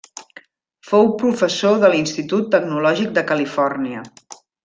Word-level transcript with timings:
Fou 0.91 1.09
professor 1.23 1.77
de 1.83 1.91
l'Institut 1.93 2.49
Tecnològic 2.57 3.13
de 3.19 3.27
Califòrnia. 3.35 4.01